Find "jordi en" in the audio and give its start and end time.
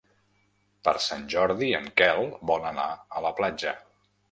1.35-1.85